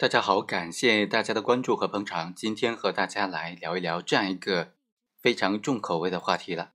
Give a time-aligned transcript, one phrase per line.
[0.00, 2.34] 大家好，感谢大家的关注和捧场。
[2.34, 4.72] 今天和大家来聊一聊这样一个
[5.20, 6.72] 非常重口味的话题了：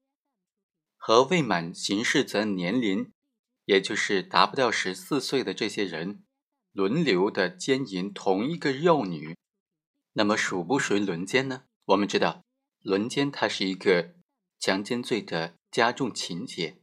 [0.96, 3.12] 和未满刑事责任年龄，
[3.66, 6.24] 也就是达不到十四岁的这些人，
[6.72, 9.36] 轮流的奸淫同一个幼女，
[10.14, 11.64] 那么属不属于轮奸呢？
[11.86, 12.44] 我们知道，
[12.84, 14.14] 轮奸它是一个
[14.60, 16.78] 强奸罪的加重情节，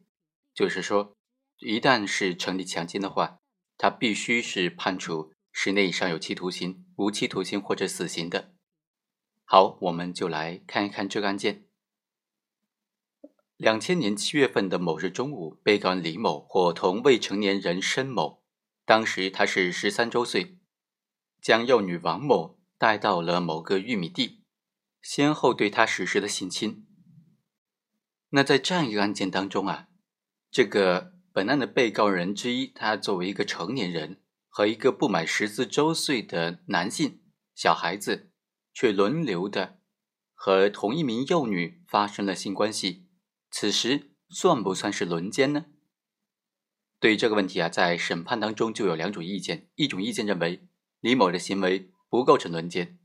[0.52, 1.14] 就是说，
[1.60, 3.38] 一旦是成立强奸的话，
[3.78, 5.32] 它必须是判处。
[5.52, 8.52] 十年以上有期徒刑、无期徒刑或者死刑的。
[9.44, 11.66] 好，我们就来看一看这个案件。
[13.58, 18.42] 两千年七月份的某日中午，被告人李某伙同未成年人申某，
[18.84, 20.58] 当时他是十三周岁，
[21.40, 24.42] 将幼女王某带到了某个玉米地，
[25.00, 26.86] 先后对她实施了性侵。
[28.30, 29.86] 那在这样一个案件当中啊，
[30.50, 34.20] 这个本案的被告人之一，他作为一个成年人。
[34.54, 37.22] 和一个不满十四周岁的男性
[37.54, 38.30] 小孩子，
[38.74, 39.78] 却轮流的
[40.34, 43.08] 和同一名幼女发生了性关系，
[43.50, 45.64] 此时算不算是轮奸呢？
[47.00, 50.68] 对于这个问题啊，在审判当中就有两种意见，一种意见认为
[51.00, 52.98] 李某的行为不构成轮奸，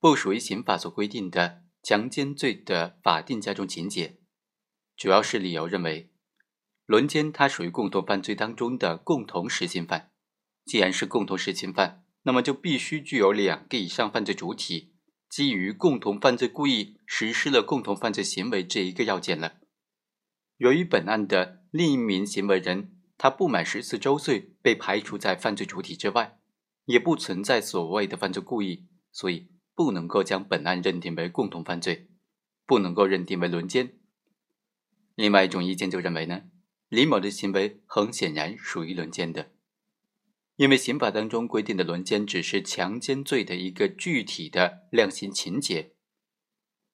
[0.00, 4.18] 不属于刑法所规定的强奸罪的法定加重情节，
[4.96, 6.10] 主要是理由认为
[6.86, 10.10] 轮奸它属于共同犯罪当中的共同实行犯。
[10.66, 14.92] 既然是共同实行犯，那么就必须具有两个以上犯罪主体
[15.30, 19.58] 基于共同犯罪故意实施了共同犯罪行为这一个要件了。
[20.56, 26.38] 由于本案的另一名行为人他不满十四周岁，被排除在犯罪主体之外，
[26.86, 32.08] 也不存在所谓的犯罪故意，所以不能够将本案认定为共同犯罪，
[32.66, 33.94] 不能够认定为轮奸。
[35.14, 36.42] 另外一种意见就认为呢，
[36.88, 39.52] 李某的行为很显然属于轮奸的。
[40.56, 45.92] 因为刑法当中规定的轮奸只是强奸罪的一个具体的量刑情节，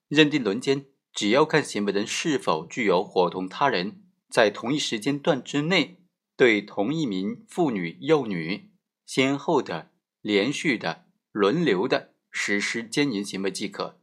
[0.08, 6.02] 认定轮奸只要看行为人是否具有伙同他人在同一时间段之内
[6.36, 8.72] 对同一名妇女、幼女
[9.06, 14.01] 先后的、连续的、轮流的实施奸淫行为即可，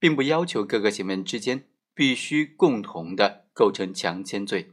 [0.00, 4.72] 并不要求各个行为人之间必须共同的构成强奸罪。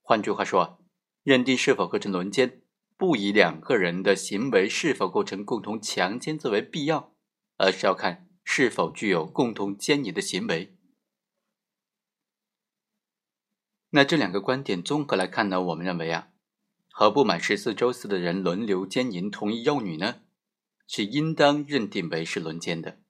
[0.00, 0.84] 换句话说，
[1.22, 2.61] 认定是否构成轮奸。
[3.02, 7.12] 不以两个人的行为是否构成共同强奸罪为必要，
[7.56, 10.76] 而是要看是否具有共同奸淫的行为。
[13.90, 15.60] 那这两个观点综合来看呢？
[15.60, 16.28] 我们认为啊，
[16.92, 20.20] 和不满十四周岁的人轮流奸淫同一幼女呢，
[20.86, 23.00] 是应当认定为是轮奸的。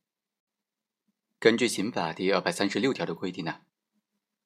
[1.38, 3.56] 根据刑法第二百三十六条的规定呢，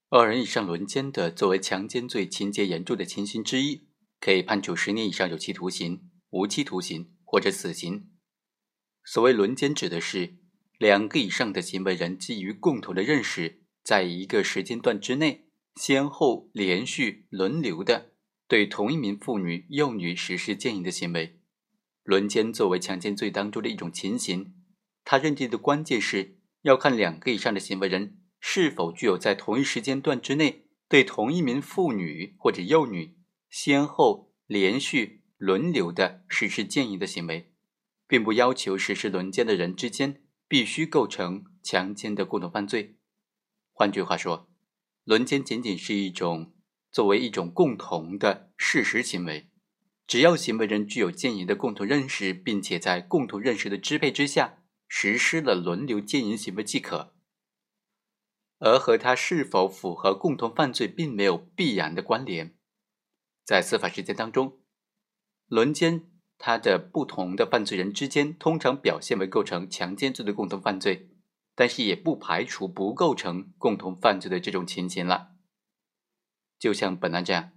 [0.08, 3.85] 二人以上轮奸的，作为强奸罪情节严重的情形之一。
[4.20, 8.10] 可以判处十年以上有期徒刑、无期徒刑或者死刑。
[9.04, 10.36] 所谓轮奸，指的是
[10.78, 18.12] 两个以上的行为人基于共同的认识，在一个时间段之内，先后连续轮流的
[18.48, 21.38] 对同一名妇女、幼女实施奸淫的行为。
[22.02, 24.54] 轮奸作为强奸罪当中的一种情形，
[25.04, 33.16] 它认定的关键是要看两个以上的行为人是否具有在同一时间段之内对同一名妇女或者幼女。
[33.48, 37.52] 先后连续轮流的实施奸淫的行为，
[38.06, 42.96] 并不要求实施轮奸的人之间必须构成强奸的共同犯罪。
[43.72, 44.48] 换句话说，
[45.04, 46.54] 轮奸仅仅是一种
[46.90, 49.50] 作为一种共同的事实行为，
[50.06, 57.14] 只要行为人具有奸淫的共同认识，并且在共同认识的支配之下实施了轮流奸淫行为即可，
[58.58, 62.55] 而和他是否符合共同犯罪并没有必然的关联。
[63.46, 64.58] 在司法实践当中，
[65.46, 66.02] 轮奸
[66.36, 71.10] 它的不同的犯罪人之间通常表现为构成强奸罪的共同犯罪，
[71.54, 75.28] 但是也不排除不构成共同犯罪的这种情形了。
[76.58, 77.52] 就像本案这样，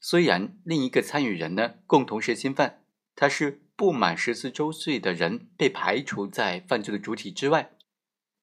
[0.00, 2.82] 虽然另一个参与人呢共同是侵犯，
[3.14, 7.76] 他是不满十四周岁的人被排除在犯罪的主体之外，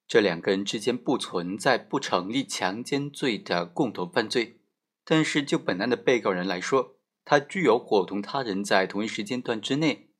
[0.08, 4.62] 这两个人之间不存在不成立强奸罪的共同犯罪。
[5.08, 6.94] 但是就本案的被告人来说，
[7.25, 10.12] 他具有伙同他人在同一时间段之内，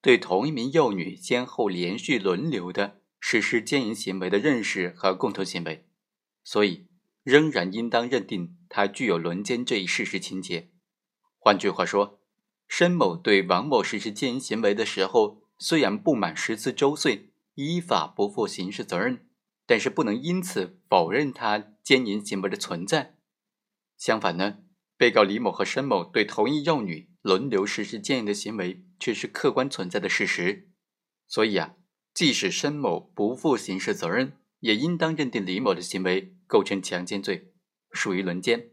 [0.00, 5.86] 对同一名幼女先后连续轮流的实施奸淫行为的认识和共同行为，
[6.42, 6.86] 所以
[7.22, 10.70] 仍然应当认定他具有轮奸这一事实情节。
[11.38, 12.18] 换句话说，
[12.66, 19.26] 申某对王某实施奸淫行为的时候，虽然不满十四周岁，依法不负刑事责任，
[19.66, 23.18] 但是不能因此否认他奸淫行为的存在。
[23.98, 24.63] 相反呢，
[25.04, 30.70] 被告李某和申某对同一幼女轮流实施奸淫的行为却是客观存在的事实，
[31.26, 31.74] 所以啊，
[32.14, 37.52] 即使申某不负刑事责任，也应当认定李某的行为构成强奸罪，
[37.92, 38.70] 属于轮奸。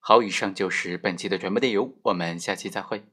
[0.00, 3.04] 好，以上就是本期的全部内容，我们下期再会。